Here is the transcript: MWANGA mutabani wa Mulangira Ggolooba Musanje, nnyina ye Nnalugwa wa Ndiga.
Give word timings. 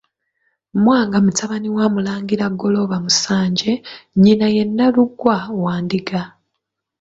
MWANGA 0.83 1.17
mutabani 1.25 1.69
wa 1.77 1.85
Mulangira 1.93 2.45
Ggolooba 2.53 2.97
Musanje, 3.05 3.71
nnyina 4.15 4.47
ye 4.55 4.63
Nnalugwa 4.67 5.35
wa 5.63 5.73
Ndiga. 5.85 6.21